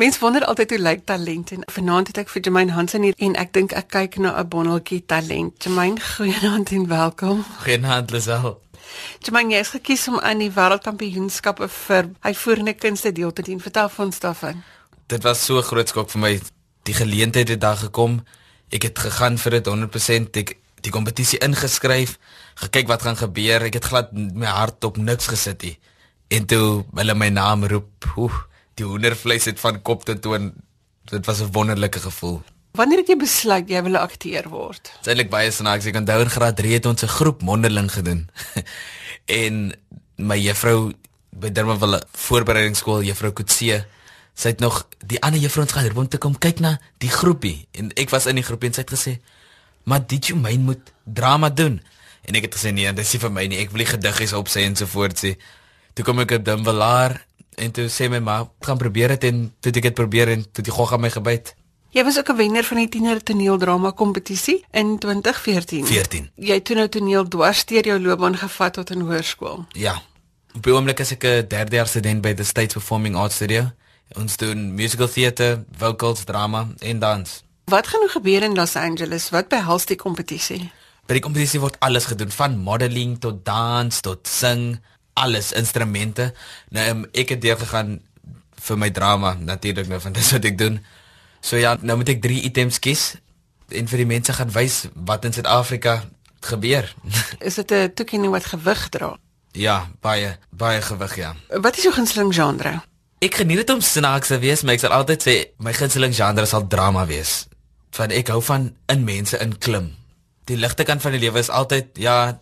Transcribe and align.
Mens 0.00 0.18
wonder 0.18 0.44
altyd 0.44 0.70
hoe 0.70 0.78
lyk 0.78 1.00
talent 1.04 1.50
en 1.50 1.62
vanaand 1.72 2.06
het 2.08 2.18
ek 2.22 2.30
vir 2.32 2.40
Jermaine 2.46 2.72
Hansen 2.72 3.02
hier 3.04 3.18
en 3.26 3.34
ek 3.36 3.50
dink 3.52 3.74
ek 3.76 3.90
kyk 3.92 4.14
na 4.24 4.30
'n 4.40 4.48
bonneltjie 4.48 5.02
talent. 5.04 5.52
Jermaine, 5.60 6.00
goeienaand 6.16 6.72
en 6.72 6.86
welkom. 6.88 7.42
Goeienaand 7.64 8.10
Lisel. 8.10 8.56
Jermaine, 9.20 9.52
jy 9.52 9.60
is 9.60 9.74
gekies 9.76 10.08
om 10.08 10.16
aan 10.24 10.40
die 10.40 10.48
wêreldkampioenskappe 10.56 11.68
vir 11.68 12.08
uitvoerende 12.20 12.74
kunste 12.80 13.12
deel 13.12 13.32
te 13.32 13.44
neem. 13.44 13.60
Vertel 13.60 13.92
vir 13.92 14.04
ons 14.06 14.24
daarvan. 14.24 14.64
Dit 15.06 15.22
was 15.22 15.44
so 15.44 15.60
groot 15.60 15.88
skok 15.92 16.08
vir 16.16 16.20
my. 16.24 16.34
Die 16.88 16.96
geleentheid 16.96 17.52
het 17.52 17.60
daar 17.60 17.76
gekom. 17.76 18.22
Ek 18.72 18.88
het 18.88 18.98
gegaan 18.98 19.36
vir 19.36 19.60
dit 19.60 19.68
100%. 19.68 20.36
Ek 20.40 20.56
die 20.80 20.90
kompetisie 20.90 21.44
ingeskryf, 21.44 22.16
gekyk 22.54 22.88
wat 22.88 23.02
gaan 23.02 23.20
gebeur. 23.20 23.68
Ek 23.68 23.76
het 23.76 23.84
glad 23.84 24.16
my 24.16 24.48
hart 24.48 24.80
op 24.84 24.96
niks 24.96 25.28
gesit 25.28 25.60
nie. 25.60 25.76
En 26.32 26.46
toe 26.46 26.84
hulle 26.88 27.14
my 27.14 27.28
naam 27.28 27.68
roep, 27.68 28.14
oeh, 28.16 28.46
die 28.74 28.84
hoendervleis 28.84 29.44
het 29.44 29.60
van 29.60 29.82
kop 29.82 30.04
tot 30.04 30.22
toe 30.22 30.52
dit 31.10 31.26
was 31.26 31.40
'n 31.40 31.52
wonderlike 31.52 32.00
gevoel. 32.00 32.42
Wanneer 32.70 32.98
het 32.98 33.08
jy 33.08 33.16
besluit 33.16 33.68
jy 33.68 33.82
wil 33.82 33.96
akteur 33.96 34.48
word? 34.48 34.82
Dit 34.82 35.00
is 35.00 35.06
eintlik 35.06 35.30
baie 35.30 35.50
snaaks. 35.50 35.84
Ek 35.90 35.96
onthou 35.96 36.20
in 36.22 36.30
graad 36.30 36.56
3 36.56 36.72
het 36.72 36.86
ons 36.86 37.02
'n 37.02 37.06
groep 37.18 37.42
mondeling 37.42 37.90
gedoen. 37.92 38.30
en 39.42 39.74
my 40.16 40.38
juffrou 40.38 40.92
by 41.30 41.50
Durbanville 41.50 42.02
voorbereidingsskool, 42.12 43.02
juffrou 43.02 43.32
Kutse, 43.32 43.86
sy 44.34 44.48
het 44.48 44.60
nog 44.60 44.86
die 45.06 45.20
ander 45.22 45.40
juffrouens 45.40 45.72
gehad 45.72 45.96
om 45.96 46.08
te 46.08 46.18
kom 46.18 46.38
kyk 46.38 46.60
na 46.60 46.78
die 46.98 47.10
groepie 47.10 47.66
en 47.72 47.90
ek 47.96 48.10
was 48.10 48.26
in 48.26 48.38
die 48.38 48.46
groepie 48.46 48.70
en 48.70 48.74
sy 48.74 48.80
het 48.80 48.90
gesê, 48.90 49.18
"Maar 49.84 50.06
dit 50.06 50.26
jy 50.26 50.34
myn 50.34 50.62
moet 50.62 50.92
drama 51.04 51.50
doen." 51.50 51.80
En 52.24 52.34
ek 52.34 52.42
het 52.42 52.54
gesê, 52.54 52.72
"Nee, 52.72 52.92
dit 52.92 53.04
is 53.04 53.12
nie 53.12 53.20
vir 53.20 53.30
my 53.30 53.46
nie. 53.46 53.58
Ek 53.58 53.70
wil 53.70 53.84
die 53.84 53.96
gediggies 53.96 54.32
opsê 54.32 54.62
en 54.62 54.76
so 54.76 54.86
voort 54.86 55.24
sê." 55.24 55.36
Toe 55.94 56.04
kom 56.04 56.20
ek 56.20 56.30
op 56.30 56.44
Durbanville 56.44 57.20
en 57.56 57.72
toe 57.72 57.88
sê 57.88 58.08
my 58.08 58.18
ma, 58.18 58.50
"Gaan 58.60 58.78
probeer 58.78 59.08
dit 59.08 59.24
en 59.24 59.54
toe 59.60 59.72
ek 59.72 59.82
dit 59.82 59.94
probeer 59.94 60.28
en 60.28 60.44
toe 60.52 60.64
die 60.64 60.72
gogga 60.72 60.96
my 60.96 61.10
gebyt." 61.10 61.54
Jy 61.90 62.04
was 62.04 62.18
ook 62.18 62.28
'n 62.30 62.36
wenner 62.36 62.64
van 62.64 62.76
die 62.76 62.88
tiener 62.88 63.22
toneeldrama 63.22 63.90
kompetisie 63.90 64.64
in 64.70 64.98
2014. 64.98 65.86
14. 65.86 66.30
Jy 66.34 66.54
het 66.54 66.64
toe 66.64 66.76
nou 66.76 66.88
toneel 66.88 67.28
dwarsteer 67.28 67.84
jou 67.84 68.00
loopbaan 68.00 68.36
gevat 68.36 68.72
tot 68.72 68.90
in 68.90 69.00
hoërskool. 69.00 69.66
Ja. 69.68 70.02
Op 70.54 70.62
die 70.62 70.72
oomblik 70.72 70.98
is 70.98 71.10
ek 71.10 71.24
'n 71.24 71.46
derde 71.48 71.76
jaar 71.76 71.86
student 71.86 72.20
by 72.20 72.34
the 72.34 72.44
State 72.44 72.72
Performing 72.72 73.16
Arts 73.16 73.34
Studio. 73.34 73.70
Ons 74.18 74.36
doen 74.36 74.74
musical 74.74 75.08
theatre, 75.08 75.64
vocals, 75.78 76.24
drama 76.24 76.68
en 76.78 76.98
dans. 76.98 77.42
Wat 77.64 77.86
gaan 77.86 78.00
nou 78.00 78.10
gebeur 78.10 78.42
in 78.42 78.54
Los 78.54 78.76
Angeles? 78.76 79.30
Wat 79.30 79.48
behels 79.48 79.84
die 79.86 79.96
kompetisie? 79.96 80.70
By 81.06 81.12
die 81.18 81.22
kompetisie 81.22 81.60
word 81.60 81.76
alles 81.78 82.04
gedoen 82.04 82.30
van 82.30 82.58
modeling 82.58 83.18
tot 83.18 83.44
dans 83.44 84.00
tot 84.00 84.28
sing, 84.28 84.80
alles 85.24 85.52
instrumente. 85.56 86.30
Nou 86.74 86.86
um, 86.90 87.02
ek 87.12 87.36
het 87.36 87.42
deur 87.44 87.58
gegaan 87.60 87.98
vir 88.60 88.78
my 88.80 88.90
drama 88.92 89.34
natuurlik 89.38 89.88
nou 89.88 90.00
van 90.00 90.16
dis 90.16 90.32
wat 90.36 90.48
ek 90.48 90.58
doen. 90.58 90.80
So 91.40 91.60
ja, 91.60 91.76
nou 91.80 91.96
moet 92.00 92.16
ek 92.16 92.22
3 92.24 92.42
items 92.50 92.80
kies 92.82 93.14
en 93.70 93.88
vir 93.88 94.02
die 94.02 94.10
mense 94.10 94.34
gaan 94.36 94.52
wys 94.52 94.86
wat 94.94 95.24
in 95.24 95.36
Suid-Afrika 95.36 96.02
gebeur. 96.44 96.88
Is 97.48 97.60
dit 97.60 97.72
'n 97.72 97.92
toekenning 97.94 98.32
wat 98.32 98.52
gewig 98.52 98.88
dra? 98.88 99.16
ja, 99.52 99.88
baie 100.00 100.36
baie 100.50 100.82
gewig 100.82 101.16
ja. 101.16 101.34
Wat 101.48 101.76
is 101.76 101.86
jou 101.86 101.94
gunsteling 101.94 102.34
genre? 102.34 102.80
Ek 103.20 103.34
geniet 103.42 103.62
dit 103.62 103.70
om 103.70 103.80
snaaks 103.80 104.32
te 104.32 104.38
wees, 104.40 104.62
maar 104.62 104.78
ek 104.78 104.84
sal 104.84 104.94
altyd 104.96 105.24
sê 105.24 105.34
my 105.60 105.72
gunsteling 105.76 106.14
genre 106.16 106.46
sal 106.46 106.66
drama 106.70 107.04
wees. 107.06 107.46
Want 107.96 108.14
ek 108.16 108.30
hou 108.32 108.40
van 108.44 108.70
in 108.92 109.04
mense 109.04 109.38
in 109.42 109.56
klim. 109.58 109.90
Die 110.48 110.56
ligte 110.56 110.86
kant 110.88 111.02
van 111.02 111.14
die 111.14 111.22
lewe 111.22 111.42
is 111.42 111.50
altyd 111.50 111.98
ja, 112.00 112.38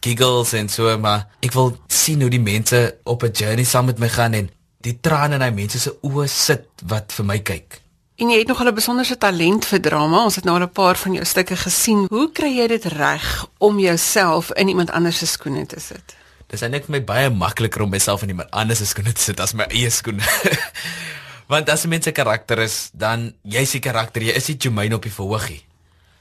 giggles 0.00 0.52
en 0.52 0.68
so, 0.68 0.98
maar 0.98 1.28
ek 1.40 1.52
wil 1.52 1.76
sien 1.88 2.20
hoe 2.20 2.30
die 2.30 2.40
mense 2.40 2.98
op 3.04 3.22
'n 3.22 3.32
journey 3.32 3.64
saam 3.64 3.86
met 3.86 3.98
my 3.98 4.08
gaan 4.08 4.34
en 4.34 4.50
die 4.80 4.98
trane 5.00 5.34
in 5.34 5.40
daai 5.40 5.52
mense 5.52 5.78
se 5.78 5.92
oë 6.02 6.26
sit 6.26 6.68
wat 6.88 7.12
vir 7.12 7.24
my 7.24 7.38
kyk. 7.38 7.80
En 8.20 8.28
jy 8.28 8.38
het 8.38 8.48
nog 8.48 8.60
'n 8.60 8.74
besonderse 8.74 9.18
talent 9.18 9.64
vir 9.64 9.80
drama. 9.80 10.24
Ons 10.24 10.34
het 10.36 10.44
nou 10.44 10.58
al 10.58 10.66
'n 10.66 10.72
paar 10.72 10.96
van 10.96 11.12
jou 11.12 11.24
stukke 11.24 11.56
gesien. 11.56 12.06
Hoe 12.08 12.32
kry 12.32 12.56
jy 12.56 12.66
dit 12.66 12.84
reg 12.84 13.46
om 13.58 13.78
jouself 13.78 14.52
in 14.52 14.68
iemand 14.68 14.90
anders 14.90 15.18
se 15.18 15.26
skoene 15.26 15.66
te 15.66 15.80
sit? 15.80 16.16
Dis 16.46 16.60
eintlik 16.60 16.84
vir 16.84 16.90
my 16.90 17.04
baie 17.04 17.30
makliker 17.30 17.82
om 17.82 17.90
myself 17.90 18.22
in 18.22 18.28
iemand 18.28 18.50
anders 18.50 18.78
se 18.78 18.86
skoene 18.86 19.12
te 19.12 19.20
sit 19.20 19.40
as 19.40 19.52
my 19.52 19.64
eie 19.70 19.90
skoene. 19.90 20.22
Want 21.50 21.70
as 21.70 21.84
'n 21.84 21.88
mens 21.88 22.04
se 22.04 22.12
karakter 22.12 22.58
is, 22.58 22.90
dan 22.92 23.34
jy's 23.42 23.70
die 23.70 23.80
karakter, 23.80 24.22
jy 24.22 24.32
is 24.32 24.46
nie 24.48 24.56
Jumaine 24.56 24.94
op 24.94 25.02
die 25.02 25.12
verhoogie. 25.12 25.64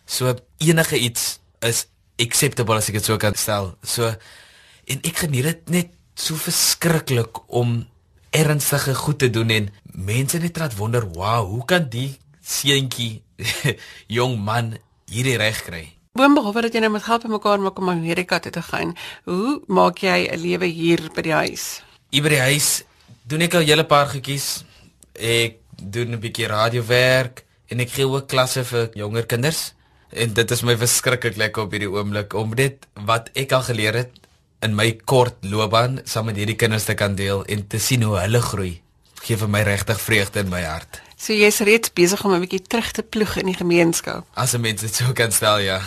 So 0.06 0.35
enige 0.57 0.97
iets 0.97 1.40
is 1.59 1.85
acceptable 2.19 2.78
as 2.78 2.90
ek 2.90 3.00
dit 3.00 3.06
so 3.06 3.18
kan 3.18 3.35
stel. 3.35 3.75
So 3.84 4.09
en 4.90 5.02
ek 5.06 5.24
geniet 5.25 5.47
dit 5.50 5.69
net 5.69 5.94
so 6.19 6.35
verskriklik 6.35 7.41
om 7.47 7.85
ernstige 8.35 8.96
goed 8.96 9.19
te 9.19 9.30
doen 9.30 9.50
en 9.50 9.69
mense 9.84 10.38
net 10.38 10.58
laat 10.58 10.75
wonder, 10.75 11.08
"Wow, 11.13 11.47
hoe 11.47 11.66
kan 11.66 11.90
die 11.90 12.18
seentjie 12.41 13.22
jong 14.18 14.38
man 14.40 14.78
hierdie 15.06 15.38
reg 15.38 15.63
kry?" 15.63 15.85
Boonbehalwe 16.13 16.62
dat 16.62 16.74
jy 16.74 16.81
nou 16.81 16.91
met 16.91 17.06
help 17.06 17.28
mekaar 17.28 17.59
maak 17.59 17.78
om 17.79 17.90
Amerika 17.90 18.40
toe 18.40 18.52
te 18.52 18.62
gaan, 18.62 18.96
hoe 19.24 19.62
maak 19.68 20.02
jy 20.02 20.28
'n 20.28 20.40
lewe 20.40 20.66
hier 20.66 21.00
by 21.16 21.22
die 21.22 21.34
huis? 21.34 21.81
Hier 22.09 22.24
by 22.24 22.29
die 22.29 22.46
huis 22.50 22.84
doen 23.24 23.41
ek 23.41 23.53
al 23.53 23.68
hele 23.68 23.85
paar 23.85 24.08
goedjies. 24.09 24.66
Ek 25.13 25.59
doen 25.78 26.12
'n 26.13 26.19
bietjie 26.19 26.47
radiowerk 26.47 27.46
en 27.69 27.79
ek 27.79 27.90
gee 27.90 28.08
ook 28.08 28.28
klasse 28.28 28.63
vir 28.63 28.90
jonger 28.94 29.25
kinders. 29.25 29.74
En 30.09 30.34
dit 30.34 30.52
is 30.52 30.62
my 30.66 30.75
verskriklik 30.78 31.38
lekker 31.38 31.64
op 31.64 31.72
hierdie 31.72 31.92
oomblik 31.92 32.34
om 32.34 32.56
dit 32.56 32.88
wat 33.06 33.30
ek 33.38 33.52
al 33.53 33.62
geleer 33.68 33.94
het 33.94 34.16
in 34.66 34.74
my 34.75 34.92
kort 35.06 35.38
loopbaan 35.46 36.00
saam 36.03 36.25
met 36.31 36.40
hierdie 36.40 36.58
kinders 36.59 36.88
te 36.90 36.96
kan 36.97 37.16
deel 37.16 37.46
en 37.46 37.68
te 37.68 37.80
sien 37.80 38.03
hoe 38.03 38.18
hulle 38.20 38.42
groei. 38.42 38.74
Gee 39.22 39.38
vir 39.38 39.52
my 39.52 39.62
regtig 39.68 40.02
vreugde 40.02 40.42
in 40.44 40.50
my 40.50 40.64
hart. 40.64 41.02
So 41.20 41.36
jy's 41.36 41.59
reeds 41.68 41.94
besig 41.94 42.24
om 42.25 42.34
'n 42.34 42.40
bietjie 42.40 42.62
terug 42.68 42.92
te 42.92 43.03
ploeg 43.03 43.38
in 43.38 43.46
die 43.52 43.59
gemeenskap. 43.59 44.25
As 44.34 44.53
'n 44.56 44.62
mens 44.62 44.81
dit 44.81 44.96
so 44.96 45.14
kan 45.14 45.31
stel, 45.31 45.59
ja. 45.59 45.81